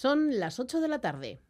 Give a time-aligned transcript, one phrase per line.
[0.00, 1.42] Son las 8 de la tarde.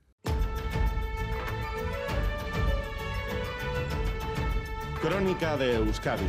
[5.00, 6.26] Crónica de Euskadi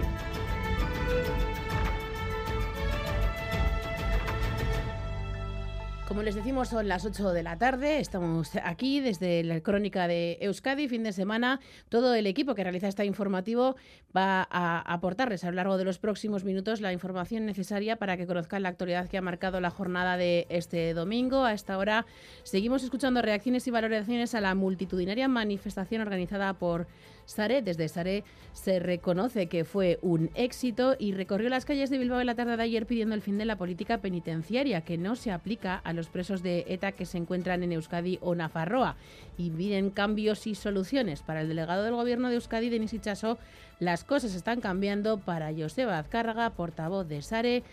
[6.11, 8.01] Como les decimos, son las 8 de la tarde.
[8.01, 11.61] Estamos aquí desde la crónica de Euskadi, fin de semana.
[11.87, 13.77] Todo el equipo que realiza este informativo
[14.13, 18.27] va a aportarles a lo largo de los próximos minutos la información necesaria para que
[18.27, 21.45] conozcan la actualidad que ha marcado la jornada de este domingo.
[21.45, 22.05] A esta hora
[22.43, 26.87] seguimos escuchando reacciones y valoraciones a la multitudinaria manifestación organizada por
[27.25, 27.61] Sare.
[27.61, 32.25] Desde Sare se reconoce que fue un éxito y recorrió las calles de Bilbao en
[32.25, 35.75] la tarde de ayer pidiendo el fin de la política penitenciaria que no se aplica
[35.75, 38.95] a los presos de ETA que se encuentran en Euskadi o Nafarroa
[39.37, 41.21] y piden cambios y soluciones.
[41.21, 43.37] Para el delegado del gobierno de Euskadi, Denis Ichaso,
[43.79, 45.17] las cosas están cambiando.
[45.19, 47.63] Para Joseba Azcárraga, portavoz de Sare,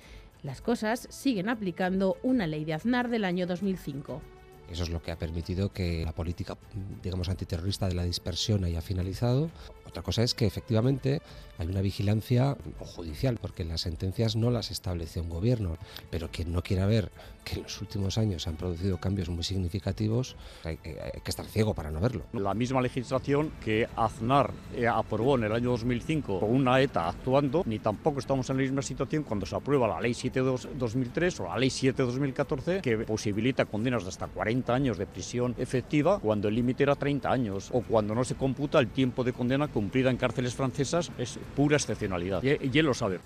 [0.43, 4.23] las cosas siguen aplicando una ley de Aznar del año 2005.
[4.71, 6.57] Eso es lo que ha permitido que la política,
[7.03, 9.51] digamos, antiterrorista de la dispersión haya finalizado.
[9.87, 11.23] Otra cosa es que efectivamente
[11.57, 15.79] hay una vigilancia judicial, porque las sentencias no las establece un gobierno,
[16.11, 17.11] pero quien no quiera ver
[17.43, 21.73] que en los últimos años se han producido cambios muy significativos, hay, que estar ciego
[21.73, 22.25] para no verlo.
[22.35, 27.63] La misma legislación que Aznar eh, aprobó en el año 2005 con una ETA actuando,
[27.65, 31.59] ni tampoco estamos en la misma situación cuando se aprueba la Ley 7-2003 o la
[31.59, 36.83] Ley 7-2014, que posibilita condenas de hasta 40 años de prisión efectiva cuando el límite
[36.83, 40.55] era 30 años, o cuando no se computa el tiempo de condena cumplida en cárceles
[40.55, 42.43] francesas, es pura excepcionalidad.
[42.43, 43.21] Y, y él lo sabe.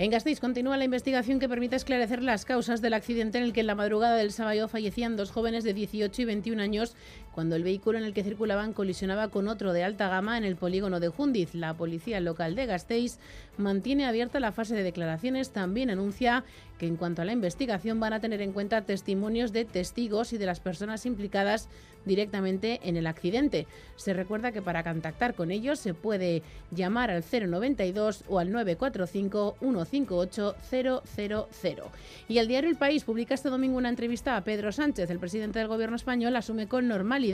[0.00, 3.62] En Gasteiz continúa la investigación que permite esclarecer las causas del accidente en el que
[3.62, 6.94] en la madrugada del sábado fallecían dos jóvenes de 18 y 21 años
[7.32, 10.56] cuando el vehículo en el que circulaban colisionaba con otro de alta gama en el
[10.56, 11.54] polígono de Jundiz.
[11.54, 13.18] La policía local de Gasteiz
[13.56, 15.50] mantiene abierta la fase de declaraciones.
[15.50, 16.44] También anuncia
[16.78, 20.38] que en cuanto a la investigación van a tener en cuenta testimonios de testigos y
[20.38, 21.68] de las personas implicadas
[22.04, 23.66] directamente en el accidente.
[23.96, 29.56] Se recuerda que para contactar con ellos se puede llamar al 092 o al 945
[29.60, 31.48] 158 000.
[32.28, 35.10] Y el diario El País publica este domingo una entrevista a Pedro Sánchez.
[35.10, 37.27] El presidente del gobierno español asume con normalidad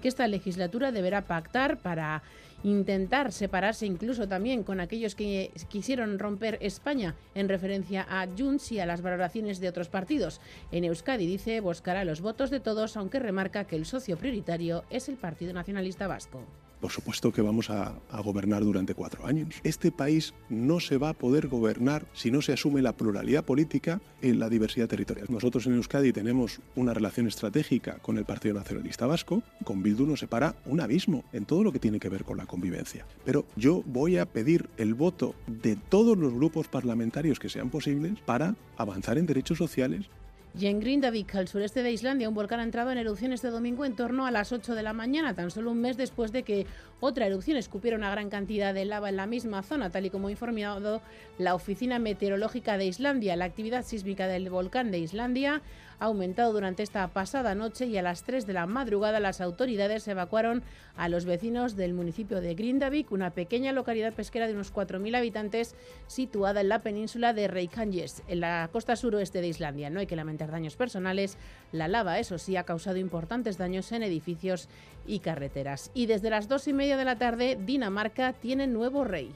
[0.00, 2.22] que esta legislatura deberá pactar para
[2.64, 8.80] intentar separarse incluso también con aquellos que quisieron romper España en referencia a Junts y
[8.80, 10.40] a las valoraciones de otros partidos.
[10.72, 15.08] En Euskadi dice buscará los votos de todos, aunque remarca que el socio prioritario es
[15.08, 16.42] el Partido Nacionalista Vasco.
[16.84, 19.54] Por supuesto que vamos a, gobernar durante cuatro años.
[19.64, 24.02] Este país no se va a poder gobernar si no se asume la pluralidad política
[24.20, 25.28] y la diversidad territorial.
[25.30, 29.42] Nosotros en Euskadi tenemos una relación estratégica con el Partido Nacionalista Vasco.
[29.64, 32.44] Con Bildu nos separa un abismo en todo lo que tiene que ver con la
[32.44, 33.06] convivencia.
[33.24, 38.20] Pero yo voy a pedir el voto de todos los grupos parlamentarios que sean posibles
[38.26, 40.10] para avanzar en derechos sociales
[40.56, 43.84] y en Grindavik, al sureste de Islandia, un volcán ha entrado en erupción este domingo
[43.84, 46.66] en torno a las 8 de la mañana, tan solo un mes después de que
[47.00, 50.28] otra erupción escupiera una gran cantidad de lava en la misma zona, tal y como
[50.28, 51.02] ha informado
[51.38, 53.34] la Oficina Meteorológica de Islandia.
[53.34, 55.60] La actividad sísmica del volcán de Islandia
[55.98, 60.06] ha aumentado durante esta pasada noche y a las 3 de la madrugada las autoridades
[60.08, 60.62] evacuaron
[60.96, 65.74] a los vecinos del municipio de Grindavik, una pequeña localidad pesquera de unos 4.000 habitantes
[66.06, 69.90] situada en la península de Reykjanes, en la costa suroeste de Islandia.
[69.90, 71.36] No hay que lamentar daños personales.
[71.72, 74.68] La lava, eso sí, ha causado importantes daños en edificios
[75.06, 75.90] y carreteras.
[75.94, 79.32] Y desde las dos y media de la tarde, Dinamarca tiene nuevo rey.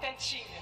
[0.00, 0.60] tentinha.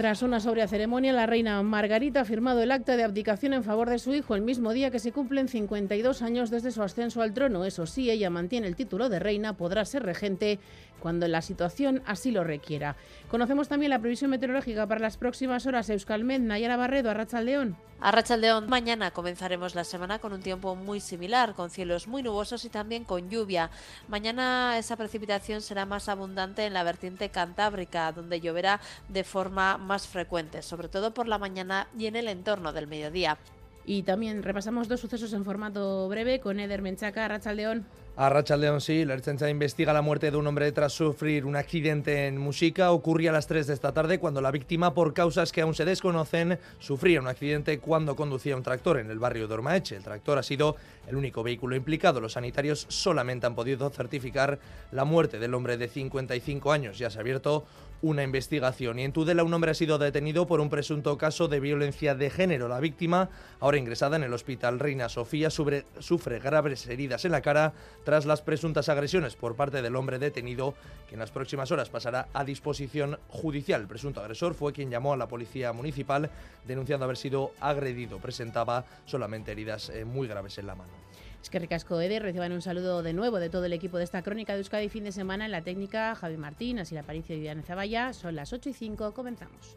[0.00, 3.90] Tras una sobria ceremonia, la reina Margarita ha firmado el acta de abdicación en favor
[3.90, 7.34] de su hijo el mismo día que se cumplen 52 años desde su ascenso al
[7.34, 7.66] trono.
[7.66, 10.58] Eso sí, ella mantiene el título de reina, podrá ser regente
[11.00, 12.96] cuando la situación así lo requiera.
[13.28, 15.90] Conocemos también la previsión meteorológica para las próximas horas.
[15.90, 17.76] Euskalmed, Nayara Barredo, Arrachaldeón.
[18.02, 22.70] Arrachaldeón, mañana comenzaremos la semana con un tiempo muy similar, con cielos muy nubosos y
[22.70, 23.70] también con lluvia.
[24.08, 30.06] Mañana esa precipitación será más abundante en la vertiente cantábrica, donde lloverá de forma más
[30.06, 33.38] frecuente, sobre todo por la mañana y en el entorno del mediodía.
[33.84, 37.24] Y también repasamos dos sucesos en formato breve con Eder Menchaca.
[37.24, 41.56] A Rachel León, sí, la Ertzaintza investiga la muerte de un hombre tras sufrir un
[41.56, 42.92] accidente en Música.
[42.92, 45.84] Ocurría a las 3 de esta tarde cuando la víctima, por causas que aún se
[45.84, 49.96] desconocen, sufría un accidente cuando conducía un tractor en el barrio de Ormaeche.
[49.96, 50.76] El tractor ha sido
[51.08, 52.20] el único vehículo implicado.
[52.20, 54.60] Los sanitarios solamente han podido certificar
[54.92, 56.98] la muerte del hombre de 55 años.
[56.98, 57.64] Ya se ha abierto
[58.02, 58.98] una investigación.
[58.98, 62.30] Y en Tudela un hombre ha sido detenido por un presunto caso de violencia de
[62.30, 62.68] género.
[62.68, 63.30] La víctima,
[63.60, 67.72] ahora ingresada en el hospital Reina Sofía, sufre graves heridas en la cara
[68.04, 70.74] tras las presuntas agresiones por parte del hombre detenido,
[71.08, 73.82] que en las próximas horas pasará a disposición judicial.
[73.82, 76.30] El presunto agresor fue quien llamó a la policía municipal
[76.66, 78.18] denunciando haber sido agredido.
[78.18, 81.09] Presentaba solamente heridas eh, muy graves en la mano.
[81.42, 84.22] Es que ricasco Ede, reciban un saludo de nuevo de todo el equipo de esta
[84.22, 87.38] crónica de Euskadi fin de semana en la técnica Javi Martín, así la Aparicio y
[87.38, 88.12] Viviana Zavalla.
[88.12, 89.76] Son las 8 y 5, comenzamos.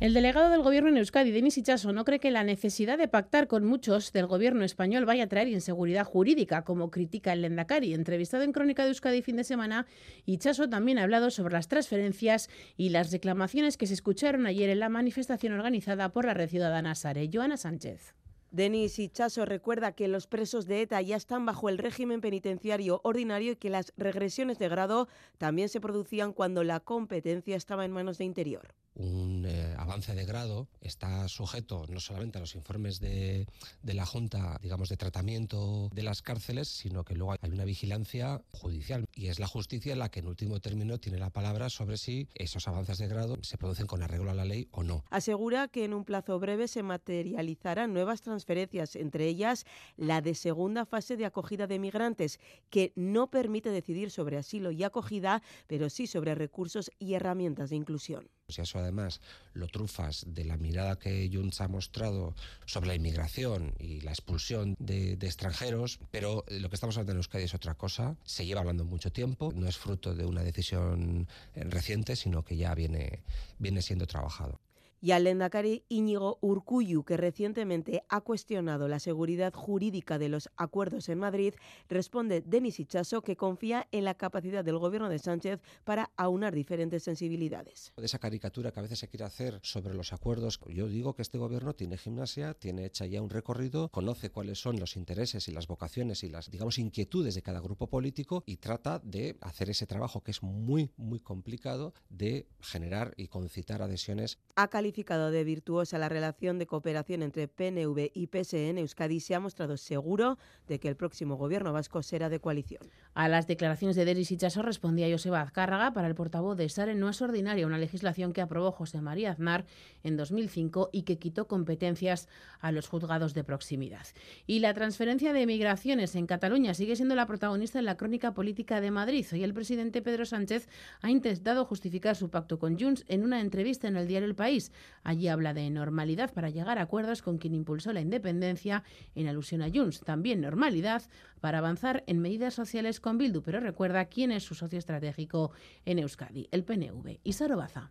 [0.00, 3.48] El delegado del Gobierno en Euskadi, Denis Ichaso, no cree que la necesidad de pactar
[3.48, 7.92] con muchos del Gobierno español vaya a traer inseguridad jurídica, como critica el Lendakari.
[7.92, 9.86] Entrevistado en Crónica de Euskadi fin de semana,
[10.24, 12.48] Ichaso también ha hablado sobre las transferencias
[12.78, 16.94] y las reclamaciones que se escucharon ayer en la manifestación organizada por la red ciudadana
[16.94, 17.28] Sare.
[17.30, 18.14] Joana Sánchez.
[18.52, 23.52] Denis Ichaso recuerda que los presos de ETA ya están bajo el régimen penitenciario ordinario
[23.52, 28.16] y que las regresiones de grado también se producían cuando la competencia estaba en manos
[28.16, 33.46] de Interior un eh, avance de grado está sujeto no solamente a los informes de,
[33.82, 38.42] de, la Junta, digamos, de tratamiento de las cárceles, sino que luego hay una vigilancia
[38.52, 42.28] judicial y es la justicia la que en último término tiene la palabra sobre si
[42.34, 45.04] esos avances de grado se producen con arreglo a la ley o no.
[45.10, 49.64] Asegura que en un plazo breve se materializarán nuevas transferencias, entre ellas
[49.96, 52.38] la de segunda fase de acogida de migrantes,
[52.70, 57.76] que no permite decidir sobre asilo y acogida, pero sí sobre recursos y herramientas de
[57.76, 58.28] inclusión.
[58.50, 59.20] Si eso además
[59.54, 62.34] lo trufas de la mirada que Junts ha mostrado
[62.66, 67.44] sobre la inmigración y la expulsión de, extranjeros, pero lo que estamos hablando en Euskadi
[67.44, 71.64] es otra cosa, se lleva hablando mucho tiempo, no es fruto de una decisión eh,
[71.64, 73.22] reciente, sino que ya viene,
[73.58, 74.60] viene siendo trabajado
[75.00, 81.08] y al Lendakari Íñigo Urcuyu, que recientemente ha cuestionado la seguridad jurídica de los acuerdos
[81.08, 81.54] en Madrid,
[81.88, 87.02] responde Denis Ichaso que confía en la capacidad del gobierno de Sánchez para aunar diferentes
[87.02, 87.92] sensibilidades.
[87.96, 91.22] De esa caricatura que a veces se quiere hacer sobre los acuerdos, yo digo que
[91.22, 95.52] este gobierno tiene gimnasia, tiene hecha ya un recorrido, conoce cuáles son los intereses y
[95.52, 99.86] las vocaciones y las, digamos, inquietudes de cada grupo político y trata de hacer ese
[99.86, 104.38] trabajo que es muy, muy complicado de generar y concitar adhesiones.
[104.56, 109.40] A calificado de virtuosa la relación de cooperación entre PNV y PSN Euskadi se ha
[109.40, 112.82] mostrado seguro de que el próximo gobierno vasco será de coalición.
[113.14, 117.08] A las declaraciones de Deris Ichaso respondía Joseba Azcárraga para el portavoz de SARE no
[117.08, 119.64] es ordinaria una legislación que aprobó José María Aznar
[120.02, 122.28] en 2005 y que quitó competencias
[122.58, 124.06] a los juzgados de proximidad.
[124.48, 128.80] Y la transferencia de migraciones en Cataluña sigue siendo la protagonista en la crónica política
[128.80, 129.24] de Madrid.
[129.32, 130.68] Hoy el presidente Pedro Sánchez
[131.00, 134.72] ha intentado justificar su pacto con Junts en una entrevista en el diario El País.
[135.02, 138.82] Allí habla de normalidad para llegar a acuerdos con quien impulsó la independencia,
[139.14, 140.00] en alusión a Junts.
[140.00, 141.02] También normalidad
[141.40, 145.52] para avanzar en medidas sociales con Bildu, pero recuerda quién es su socio estratégico
[145.84, 147.20] en Euskadi, el PNV.
[147.24, 147.90] y Baza.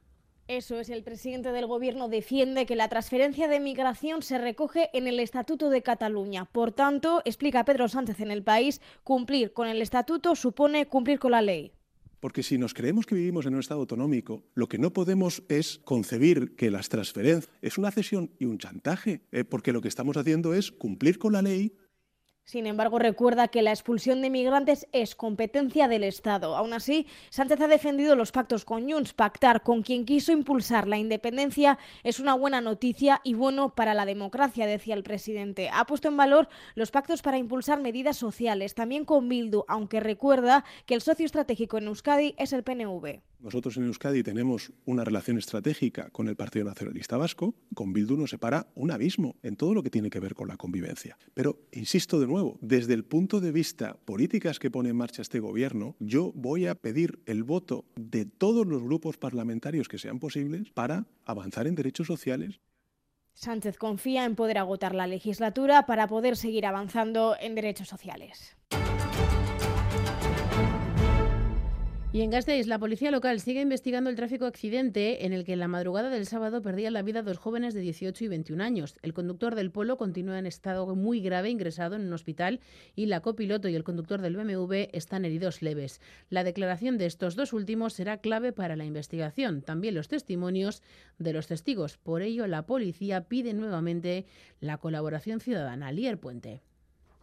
[0.49, 5.05] Eso es, el presidente del Gobierno defiende que la transferencia de migración se recoge en
[5.05, 6.45] el Estatuto de Cataluña.
[6.45, 11.31] Por tanto, explica Pedro Sánchez en el país, cumplir con el Estatuto supone cumplir con
[11.31, 11.71] la ley.
[12.19, 15.79] Porque si nos creemos que vivimos en un Estado autonómico, lo que no podemos es
[15.85, 20.17] concebir que las transferencias es una cesión y un chantaje, eh, porque lo que estamos
[20.17, 21.73] haciendo es cumplir con la ley
[22.49, 26.55] sin embargo, recuerda que la expulsión de migrantes es competencia del Estado.
[26.55, 29.13] Aún así, Sánchez ha defendido los pactos con Junts.
[29.13, 34.07] Pactar con quien quiso impulsar la independencia es una buena noticia y bueno para la
[34.07, 35.69] democracia, decía el presidente.
[35.71, 40.65] Ha puesto en valor los pactos para impulsar medidas sociales, también con Bildu, aunque recuerda
[40.87, 43.28] que el socio estratégico en Euskadi es el PNV.
[43.39, 47.55] Nosotros en Euskadi tenemos una relación estratégica con el Partido Nacionalista Vasco.
[47.73, 50.57] Con Bildu nos separa un abismo en todo lo que tiene que ver con la
[50.57, 51.17] convivencia.
[51.33, 55.39] Pero, insisto de nuevo, desde el punto de vista políticas que pone en marcha este
[55.39, 60.71] gobierno, yo voy a pedir el voto de todos los grupos parlamentarios que sean posibles
[60.71, 62.59] para avanzar en derechos sociales
[63.39, 68.58] Sánchez confía en poder agotar la legislatura para poder seguir avanzando en derechos sociales.
[72.11, 75.59] Y en Gasteiz, la policía local sigue investigando el tráfico accidente en el que en
[75.59, 78.97] la madrugada del sábado perdían la vida dos jóvenes de 18 y 21 años.
[79.03, 82.61] El conductor del Polo continúa en estado muy grave, ingresado en un hospital,
[82.95, 86.01] y la copiloto y el conductor del BMW están heridos leves.
[86.31, 90.81] La declaración de estos dos últimos será clave para la investigación, también los testimonios
[91.19, 91.97] de los testigos.
[91.97, 94.25] Por ello, la policía pide nuevamente
[94.61, 95.91] la colaboración ciudadana.
[95.91, 96.63] Lier Puente.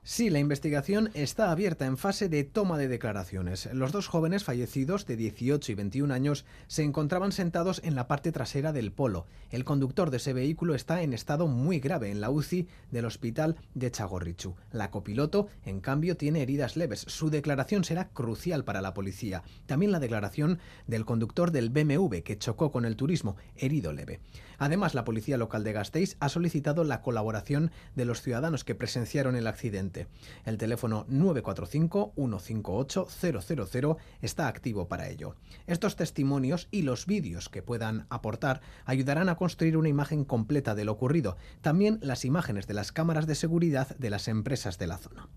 [0.09, 3.69] Sí, la investigación está abierta en fase de toma de declaraciones.
[3.73, 8.31] Los dos jóvenes fallecidos de 18 y 21 años se encontraban sentados en la parte
[8.31, 9.27] trasera del polo.
[9.51, 13.57] El conductor de ese vehículo está en estado muy grave en la UCI del hospital
[13.75, 14.55] de Chagorrichu.
[14.71, 17.01] La copiloto, en cambio, tiene heridas leves.
[17.09, 19.43] Su declaración será crucial para la policía.
[19.67, 24.21] También la declaración del conductor del BMW que chocó con el turismo, herido leve.
[24.59, 29.35] Además, la policía local de Gasteiz ha solicitado la colaboración de los ciudadanos que presenciaron
[29.35, 29.96] el accidente.
[30.45, 35.37] El teléfono 945-158-000 está activo para ello.
[35.67, 40.85] Estos testimonios y los vídeos que puedan aportar ayudarán a construir una imagen completa de
[40.85, 44.99] lo ocurrido, también las imágenes de las cámaras de seguridad de las empresas de la
[44.99, 45.29] zona.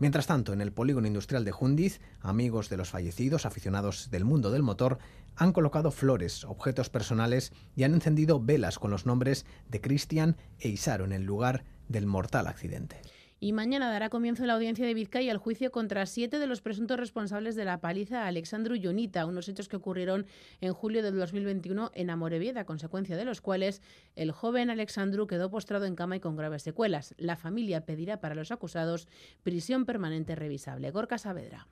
[0.00, 4.52] Mientras tanto, en el polígono industrial de Jundiz, amigos de los fallecidos, aficionados del mundo
[4.52, 4.98] del motor,
[5.34, 10.68] han colocado flores, objetos personales y han encendido velas con los nombres de Cristian e
[10.68, 13.00] Isaro en el lugar del mortal accidente.
[13.40, 16.98] Y mañana dará comienzo la audiencia de Vizcaya el juicio contra siete de los presuntos
[16.98, 20.26] responsables de la paliza a Alexandru Yonita, unos hechos que ocurrieron
[20.60, 23.80] en julio del 2021 en Amorebieta, a consecuencia de los cuales
[24.16, 27.14] el joven Alexandru quedó postrado en cama y con graves secuelas.
[27.16, 29.06] La familia pedirá para los acusados
[29.44, 30.90] prisión permanente revisable.
[30.90, 31.68] Gorka Saavedra.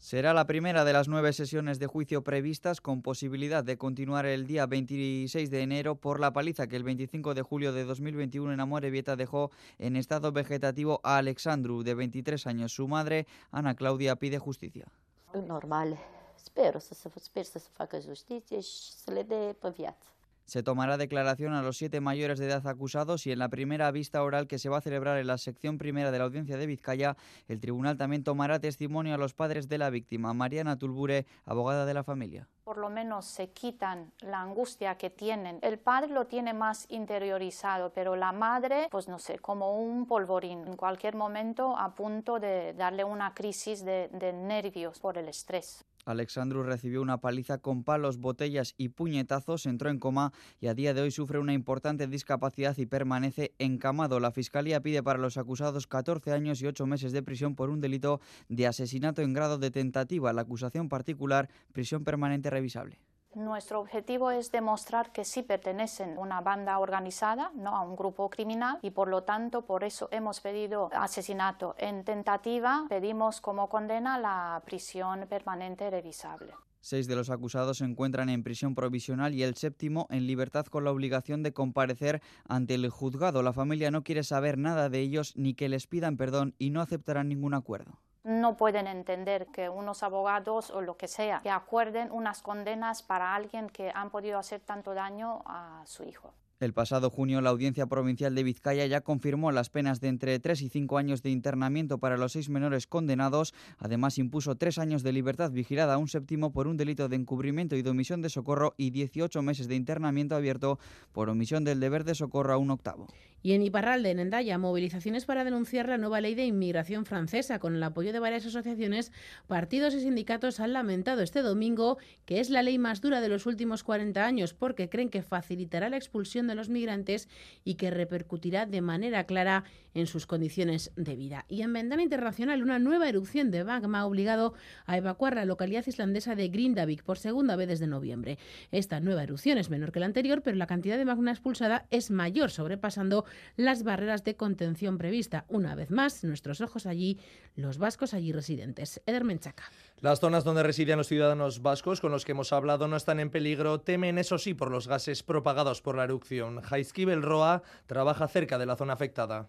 [0.00, 4.46] Será la primera de las nueve sesiones de juicio previstas con posibilidad de continuar el
[4.46, 8.60] día 26 de enero por la paliza que el 25 de julio de 2021 en
[8.60, 12.72] Amorebieta dejó en estado vegetativo a Alexandru, de 23 años.
[12.72, 14.86] Su madre, Ana Claudia, pide justicia.
[15.34, 15.98] Normal.
[16.34, 20.06] Espero, se, espero se facă justiție și să le dé viață.
[20.44, 24.22] Se tomará declaración a los siete mayores de edad acusados y en la primera vista
[24.22, 27.16] oral que se va a celebrar en la sección primera de la audiencia de Vizcaya,
[27.48, 31.94] el tribunal también tomará testimonio a los padres de la víctima, Mariana Tulbure, abogada de
[31.94, 35.58] la familia por lo menos se quitan la angustia que tienen.
[35.60, 40.68] El padre lo tiene más interiorizado, pero la madre, pues no sé, como un polvorín,
[40.68, 45.84] en cualquier momento a punto de darle una crisis de, de nervios por el estrés.
[46.04, 50.94] Alexandru recibió una paliza con palos, botellas y puñetazos, entró en coma y a día
[50.94, 54.20] de hoy sufre una importante discapacidad y permanece encamado.
[54.20, 57.80] La Fiscalía pide para los acusados 14 años y 8 meses de prisión por un
[57.80, 60.32] delito de asesinato en grado de tentativa.
[60.32, 62.98] La acusación particular, prisión permanente revisable.
[63.34, 68.28] Nuestro objetivo es demostrar que sí pertenecen a una banda organizada, no a un grupo
[68.28, 74.18] criminal, y por lo tanto por eso hemos pedido asesinato en tentativa, pedimos como condena
[74.18, 76.52] la prisión permanente revisable.
[76.80, 80.82] Seis de los acusados se encuentran en prisión provisional y el séptimo en libertad con
[80.82, 83.44] la obligación de comparecer ante el juzgado.
[83.44, 86.80] La familia no quiere saber nada de ellos ni que les pidan perdón y no
[86.80, 92.10] aceptarán ningún acuerdo no pueden entender que unos abogados o lo que sea que acuerden
[92.12, 96.34] unas condenas para alguien que han podido hacer tanto daño a su hijo.
[96.60, 100.60] El pasado junio, la Audiencia Provincial de Vizcaya ya confirmó las penas de entre 3
[100.60, 103.54] y 5 años de internamiento para los seis menores condenados.
[103.78, 107.76] Además, impuso tres años de libertad vigilada a un séptimo por un delito de encubrimiento
[107.76, 110.78] y de omisión de socorro y 18 meses de internamiento abierto
[111.12, 113.06] por omisión del deber de socorro a un octavo.
[113.42, 117.58] Y en Iparralde, en Endaya, movilizaciones para denunciar la nueva ley de inmigración francesa.
[117.58, 119.12] Con el apoyo de varias asociaciones,
[119.46, 123.46] partidos y sindicatos han lamentado este domingo que es la ley más dura de los
[123.46, 127.28] últimos 40 años porque creen que facilitará la expulsión de los migrantes
[127.64, 131.46] y que repercutirá de manera clara en sus condiciones de vida.
[131.48, 134.54] Y en Ventana Internacional, una nueva erupción de magma ha obligado
[134.86, 138.38] a evacuar la localidad islandesa de Grindavik por segunda vez desde noviembre.
[138.70, 142.10] Esta nueva erupción es menor que la anterior, pero la cantidad de magma expulsada es
[142.10, 143.24] mayor, sobrepasando
[143.56, 145.44] las barreras de contención prevista.
[145.48, 147.18] Una vez más, nuestros ojos allí,
[147.56, 149.02] los vascos allí residentes.
[149.06, 149.64] Eder Menchaca.
[150.00, 153.30] Las zonas donde residen los ciudadanos vascos con los que hemos hablado no están en
[153.30, 156.60] peligro, temen eso sí por los gases propagados por la erupción.
[156.60, 159.48] Jaizkibel Roa trabaja cerca de la zona afectada.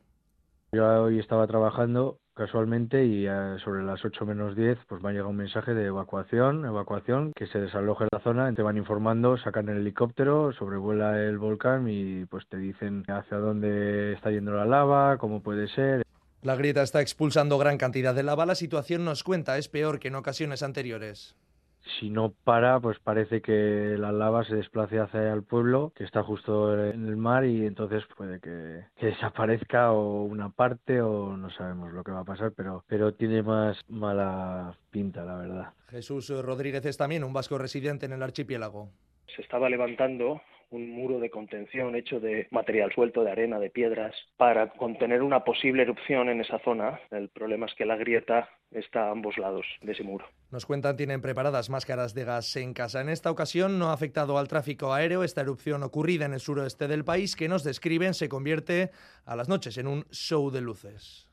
[0.74, 3.28] Yo hoy estaba trabajando casualmente y
[3.64, 7.46] sobre las 8 menos 10 pues me ha llegado un mensaje de evacuación, evacuación, que
[7.46, 12.48] se desaloje la zona, te van informando, sacan el helicóptero, sobrevuela el volcán y pues
[12.48, 16.02] te dicen hacia dónde está yendo la lava, cómo puede ser.
[16.42, 18.48] La grieta está expulsando gran cantidad de lava.
[18.48, 21.36] La situación nos cuenta es peor que en ocasiones anteriores.
[22.00, 26.24] Si no para, pues parece que la lava se desplace hacia el pueblo, que está
[26.24, 31.92] justo en el mar, y entonces puede que, desaparezca o una parte o no sabemos
[31.92, 35.74] lo que va a pasar, pero, pero tiene más mala pinta, la verdad.
[35.90, 38.90] Jesús Rodríguez es también un vasco residente en el archipiélago.
[39.36, 44.16] Se estaba levantando un muro de contención hecho de material suelto, de arena, de piedras,
[44.38, 47.00] para contener una posible erupción en esa zona.
[47.12, 50.26] El problema es que la grieta está a ambos lados de ese muro.
[50.50, 53.02] Nos cuentan, tienen preparadas máscaras de gas en casa.
[53.02, 55.24] En esta ocasión no ha afectado al tráfico aéreo.
[55.24, 58.92] Esta erupción ocurrida en el suroeste del país que nos describen se convierte
[59.26, 61.31] a las noches en un show de luces.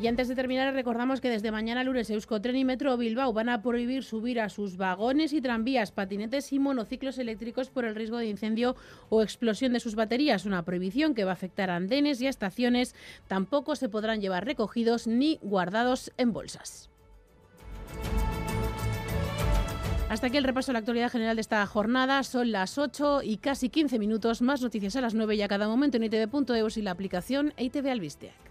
[0.00, 3.60] Y antes de terminar, recordamos que desde mañana lunes Euskotren y Metro Bilbao van a
[3.60, 8.28] prohibir subir a sus vagones y tranvías, patinetes y monociclos eléctricos por el riesgo de
[8.28, 8.76] incendio
[9.10, 10.46] o explosión de sus baterías.
[10.46, 12.94] Una prohibición que va a afectar a andenes y a estaciones.
[13.28, 16.88] Tampoco se podrán llevar recogidos ni guardados en bolsas.
[20.08, 22.22] Hasta aquí el repaso de la actualidad general de esta jornada.
[22.22, 24.40] Son las 8 y casi 15 minutos.
[24.40, 27.90] Más noticias a las 9 y a cada momento en itv.eus y la aplicación ITV
[27.90, 28.49] Albisteac.